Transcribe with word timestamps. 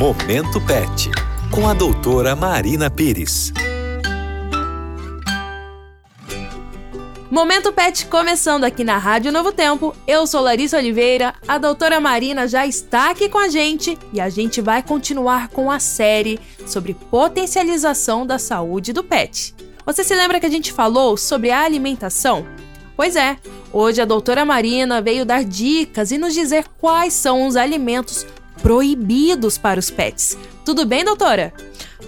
Momento 0.00 0.58
Pet, 0.62 1.10
com 1.50 1.68
a 1.68 1.74
doutora 1.74 2.34
Marina 2.34 2.88
Pires. 2.88 3.52
Momento 7.30 7.70
Pet 7.70 8.06
começando 8.06 8.64
aqui 8.64 8.82
na 8.82 8.96
Rádio 8.96 9.30
Novo 9.30 9.52
Tempo. 9.52 9.94
Eu 10.06 10.26
sou 10.26 10.40
Larissa 10.40 10.78
Oliveira, 10.78 11.34
a 11.46 11.58
doutora 11.58 12.00
Marina 12.00 12.48
já 12.48 12.66
está 12.66 13.10
aqui 13.10 13.28
com 13.28 13.36
a 13.36 13.50
gente 13.50 13.98
e 14.10 14.22
a 14.22 14.30
gente 14.30 14.62
vai 14.62 14.82
continuar 14.82 15.48
com 15.48 15.70
a 15.70 15.78
série 15.78 16.40
sobre 16.66 16.94
potencialização 16.94 18.26
da 18.26 18.38
saúde 18.38 18.94
do 18.94 19.04
pet. 19.04 19.54
Você 19.84 20.02
se 20.02 20.14
lembra 20.14 20.40
que 20.40 20.46
a 20.46 20.50
gente 20.50 20.72
falou 20.72 21.14
sobre 21.18 21.50
a 21.50 21.60
alimentação? 21.60 22.46
Pois 22.96 23.16
é, 23.16 23.36
hoje 23.70 24.00
a 24.00 24.06
doutora 24.06 24.46
Marina 24.46 25.02
veio 25.02 25.26
dar 25.26 25.44
dicas 25.44 26.10
e 26.10 26.16
nos 26.16 26.32
dizer 26.32 26.64
quais 26.78 27.12
são 27.12 27.46
os 27.46 27.54
alimentos 27.54 28.26
proibidos 28.62 29.58
para 29.58 29.80
os 29.80 29.90
pets. 29.90 30.36
Tudo 30.64 30.84
bem, 30.86 31.04
doutora? 31.04 31.52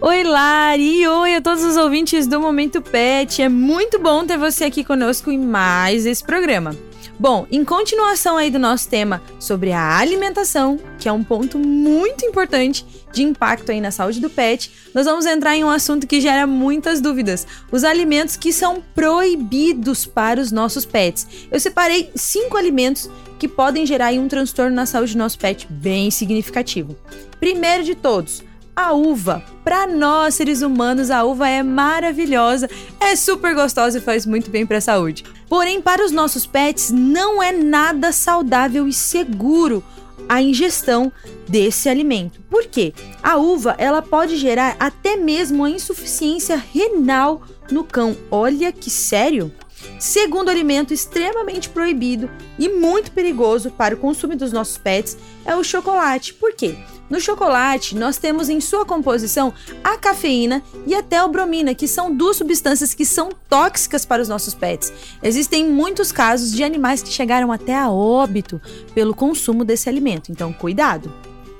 Oi, 0.00 0.22
Lari! 0.22 1.06
Oi 1.06 1.34
a 1.34 1.40
todos 1.40 1.64
os 1.64 1.76
ouvintes 1.76 2.26
do 2.26 2.40
Momento 2.40 2.82
Pet. 2.82 3.40
É 3.40 3.48
muito 3.48 3.98
bom 3.98 4.24
ter 4.26 4.36
você 4.36 4.64
aqui 4.64 4.84
conosco 4.84 5.30
em 5.30 5.38
mais 5.38 6.04
esse 6.04 6.22
programa. 6.22 6.76
Bom, 7.18 7.46
em 7.50 7.64
continuação 7.64 8.36
aí 8.36 8.50
do 8.50 8.58
nosso 8.58 8.88
tema 8.88 9.22
sobre 9.38 9.70
a 9.70 9.98
alimentação, 9.98 10.78
que 10.98 11.08
é 11.08 11.12
um 11.12 11.22
ponto 11.22 11.58
muito 11.58 12.24
importante 12.24 12.84
de 13.12 13.22
impacto 13.22 13.70
aí 13.70 13.80
na 13.80 13.92
saúde 13.92 14.20
do 14.20 14.28
pet, 14.28 14.70
nós 14.92 15.06
vamos 15.06 15.24
entrar 15.24 15.56
em 15.56 15.62
um 15.62 15.70
assunto 15.70 16.08
que 16.08 16.20
gera 16.20 16.46
muitas 16.46 17.00
dúvidas: 17.00 17.46
os 17.70 17.84
alimentos 17.84 18.36
que 18.36 18.52
são 18.52 18.82
proibidos 18.94 20.04
para 20.04 20.40
os 20.40 20.50
nossos 20.50 20.84
pets. 20.84 21.26
Eu 21.50 21.60
separei 21.60 22.10
cinco 22.16 22.56
alimentos 22.56 23.08
que 23.38 23.46
podem 23.46 23.86
gerar 23.86 24.12
um 24.14 24.26
transtorno 24.26 24.74
na 24.74 24.86
saúde 24.86 25.12
do 25.12 25.18
nosso 25.18 25.38
pet 25.38 25.66
bem 25.70 26.10
significativo. 26.10 26.96
Primeiro 27.38 27.84
de 27.84 27.94
todos, 27.94 28.42
a 28.76 28.92
uva. 28.92 29.44
Para 29.62 29.86
nós, 29.86 30.34
seres 30.34 30.62
humanos, 30.62 31.10
a 31.10 31.24
uva 31.24 31.48
é 31.48 31.62
maravilhosa, 31.62 32.68
é 33.00 33.16
super 33.16 33.54
gostosa 33.54 33.98
e 33.98 34.00
faz 34.00 34.26
muito 34.26 34.50
bem 34.50 34.66
para 34.66 34.78
a 34.78 34.80
saúde. 34.80 35.24
Porém, 35.48 35.80
para 35.80 36.04
os 36.04 36.12
nossos 36.12 36.46
pets, 36.46 36.90
não 36.90 37.42
é 37.42 37.52
nada 37.52 38.12
saudável 38.12 38.86
e 38.88 38.92
seguro 38.92 39.82
a 40.28 40.42
ingestão 40.42 41.12
desse 41.48 41.88
alimento. 41.88 42.40
Por 42.50 42.64
quê? 42.66 42.92
A 43.22 43.36
uva, 43.36 43.74
ela 43.78 44.02
pode 44.02 44.36
gerar 44.36 44.76
até 44.80 45.16
mesmo 45.16 45.64
a 45.64 45.70
insuficiência 45.70 46.56
renal 46.56 47.42
no 47.70 47.84
cão. 47.84 48.16
Olha 48.30 48.72
que 48.72 48.90
sério! 48.90 49.52
Segundo 49.98 50.48
alimento 50.48 50.94
extremamente 50.94 51.68
proibido 51.68 52.30
e 52.58 52.68
muito 52.68 53.12
perigoso 53.12 53.70
para 53.70 53.94
o 53.94 53.98
consumo 53.98 54.34
dos 54.34 54.52
nossos 54.52 54.78
pets 54.78 55.16
é 55.44 55.54
o 55.54 55.64
chocolate. 55.64 56.32
Por 56.32 56.54
quê? 56.54 56.74
No 57.10 57.20
chocolate, 57.20 57.94
nós 57.94 58.16
temos 58.16 58.48
em 58.48 58.60
sua 58.60 58.84
composição 58.84 59.52
a 59.82 59.96
cafeína 59.96 60.62
e 60.86 60.94
a 60.94 61.02
teobromina, 61.02 61.74
que 61.74 61.86
são 61.86 62.14
duas 62.14 62.36
substâncias 62.36 62.94
que 62.94 63.04
são 63.04 63.30
tóxicas 63.48 64.04
para 64.04 64.22
os 64.22 64.28
nossos 64.28 64.54
pets. 64.54 64.92
Existem 65.22 65.68
muitos 65.68 66.10
casos 66.10 66.52
de 66.52 66.64
animais 66.64 67.02
que 67.02 67.10
chegaram 67.10 67.52
até 67.52 67.76
a 67.76 67.90
óbito 67.90 68.60
pelo 68.94 69.14
consumo 69.14 69.64
desse 69.64 69.88
alimento, 69.88 70.32
então 70.32 70.52
cuidado. 70.52 71.12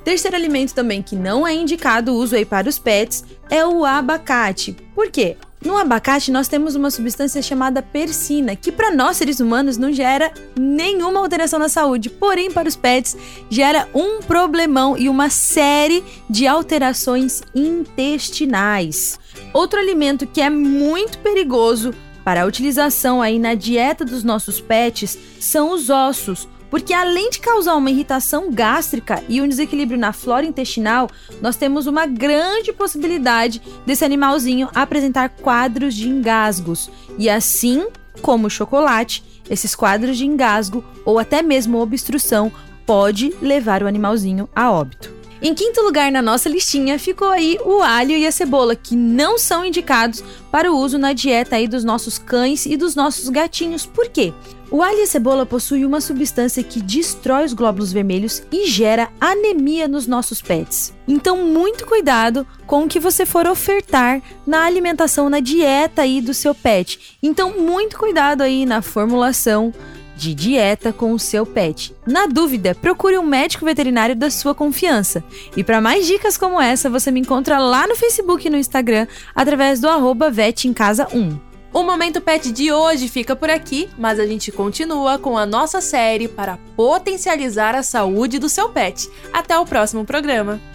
Terceiro 0.04 0.36
alimento 0.36 0.74
também 0.74 1.02
que 1.02 1.16
não 1.16 1.46
é 1.46 1.54
indicado 1.54 2.12
o 2.12 2.16
uso 2.16 2.36
aí 2.36 2.44
para 2.44 2.68
os 2.68 2.78
pets 2.78 3.24
é 3.48 3.66
o 3.66 3.84
abacate. 3.84 4.76
Por 4.94 5.10
quê? 5.10 5.36
No 5.64 5.78
abacate 5.78 6.30
nós 6.30 6.46
temos 6.46 6.74
uma 6.74 6.90
substância 6.90 7.40
chamada 7.40 7.80
persina, 7.80 8.54
que 8.54 8.70
para 8.70 8.90
nós 8.90 9.16
seres 9.16 9.40
humanos 9.40 9.78
não 9.78 9.90
gera 9.90 10.30
nenhuma 10.58 11.18
alteração 11.18 11.58
na 11.58 11.70
saúde, 11.70 12.10
porém 12.10 12.50
para 12.50 12.68
os 12.68 12.76
pets 12.76 13.16
gera 13.48 13.88
um 13.94 14.20
problemão 14.20 14.96
e 14.96 15.08
uma 15.08 15.30
série 15.30 16.04
de 16.28 16.46
alterações 16.46 17.42
intestinais. 17.54 19.18
Outro 19.54 19.80
alimento 19.80 20.26
que 20.26 20.42
é 20.42 20.50
muito 20.50 21.16
perigoso 21.18 21.94
para 22.22 22.42
a 22.42 22.46
utilização 22.46 23.22
aí 23.22 23.38
na 23.38 23.54
dieta 23.54 24.04
dos 24.04 24.22
nossos 24.22 24.60
pets 24.60 25.18
são 25.40 25.72
os 25.72 25.88
ossos. 25.88 26.46
Porque 26.70 26.92
além 26.92 27.30
de 27.30 27.38
causar 27.38 27.76
uma 27.76 27.90
irritação 27.90 28.50
gástrica 28.50 29.22
e 29.28 29.40
um 29.40 29.48
desequilíbrio 29.48 29.98
na 29.98 30.12
flora 30.12 30.44
intestinal, 30.44 31.08
nós 31.40 31.56
temos 31.56 31.86
uma 31.86 32.06
grande 32.06 32.72
possibilidade 32.72 33.62
desse 33.86 34.04
animalzinho 34.04 34.68
apresentar 34.74 35.28
quadros 35.28 35.94
de 35.94 36.08
engasgos. 36.08 36.90
E 37.18 37.30
assim 37.30 37.86
como 38.20 38.46
o 38.46 38.50
chocolate, 38.50 39.22
esses 39.48 39.74
quadros 39.74 40.16
de 40.16 40.26
engasgo 40.26 40.84
ou 41.04 41.18
até 41.18 41.42
mesmo 41.42 41.78
obstrução 41.78 42.50
pode 42.86 43.34
levar 43.40 43.82
o 43.82 43.86
animalzinho 43.86 44.48
a 44.54 44.70
óbito. 44.70 45.13
Em 45.46 45.52
quinto 45.52 45.82
lugar 45.82 46.10
na 46.10 46.22
nossa 46.22 46.48
listinha 46.48 46.98
ficou 46.98 47.28
aí 47.28 47.58
o 47.66 47.82
alho 47.82 48.12
e 48.12 48.26
a 48.26 48.32
cebola, 48.32 48.74
que 48.74 48.96
não 48.96 49.36
são 49.36 49.62
indicados 49.62 50.24
para 50.50 50.72
o 50.72 50.78
uso 50.78 50.96
na 50.96 51.12
dieta 51.12 51.56
aí 51.56 51.68
dos 51.68 51.84
nossos 51.84 52.16
cães 52.16 52.64
e 52.64 52.78
dos 52.78 52.94
nossos 52.94 53.28
gatinhos. 53.28 53.84
Por 53.84 54.08
quê? 54.08 54.32
O 54.70 54.82
alho 54.82 55.00
e 55.00 55.02
a 55.02 55.06
cebola 55.06 55.44
possuem 55.44 55.84
uma 55.84 56.00
substância 56.00 56.62
que 56.62 56.80
destrói 56.80 57.44
os 57.44 57.52
glóbulos 57.52 57.92
vermelhos 57.92 58.42
e 58.50 58.66
gera 58.66 59.10
anemia 59.20 59.86
nos 59.86 60.06
nossos 60.06 60.40
pets. 60.40 60.94
Então, 61.06 61.36
muito 61.44 61.86
cuidado 61.86 62.46
com 62.66 62.84
o 62.84 62.88
que 62.88 62.98
você 62.98 63.26
for 63.26 63.46
ofertar 63.46 64.22
na 64.46 64.64
alimentação, 64.64 65.28
na 65.28 65.40
dieta 65.40 66.00
aí 66.00 66.22
do 66.22 66.32
seu 66.32 66.54
pet. 66.54 67.18
Então, 67.22 67.60
muito 67.60 67.98
cuidado 67.98 68.40
aí 68.40 68.64
na 68.64 68.80
formulação 68.80 69.74
de 70.16 70.34
dieta 70.34 70.92
com 70.92 71.12
o 71.12 71.18
seu 71.18 71.44
pet. 71.44 71.94
Na 72.06 72.26
dúvida, 72.26 72.74
procure 72.74 73.18
um 73.18 73.22
médico 73.22 73.64
veterinário 73.64 74.16
da 74.16 74.30
sua 74.30 74.54
confiança. 74.54 75.22
E 75.56 75.64
para 75.64 75.80
mais 75.80 76.06
dicas 76.06 76.36
como 76.36 76.60
essa, 76.60 76.90
você 76.90 77.10
me 77.10 77.20
encontra 77.20 77.58
lá 77.58 77.86
no 77.86 77.96
Facebook 77.96 78.46
e 78.46 78.50
no 78.50 78.56
Instagram 78.56 79.06
através 79.34 79.80
do 79.80 79.88
arroba 79.88 80.30
1. 80.30 81.54
O 81.72 81.82
Momento 81.82 82.20
Pet 82.20 82.52
de 82.52 82.70
hoje 82.70 83.08
fica 83.08 83.34
por 83.34 83.50
aqui, 83.50 83.88
mas 83.98 84.20
a 84.20 84.26
gente 84.26 84.52
continua 84.52 85.18
com 85.18 85.36
a 85.36 85.44
nossa 85.44 85.80
série 85.80 86.28
para 86.28 86.56
potencializar 86.76 87.74
a 87.74 87.82
saúde 87.82 88.38
do 88.38 88.48
seu 88.48 88.68
pet. 88.68 89.10
Até 89.32 89.58
o 89.58 89.66
próximo 89.66 90.04
programa! 90.04 90.73